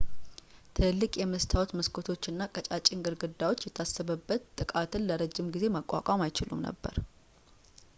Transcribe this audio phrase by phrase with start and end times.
[0.77, 6.97] ትልልቅ የመስታወት መስኮቶች እና ቀጫጭን ግድግዳዎች የታሰበበት ጥቃትን ለረጅም ጊዜ መቋቋም አይችሉም ነበር